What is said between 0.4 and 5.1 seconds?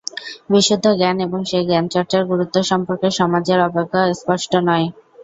বিশুদ্ধ জ্ঞান এবং সেই জ্ঞানচর্চার গুরুত্ব সম্পর্কে সমাজের অবজ্ঞা অস্পষ্ট নয়।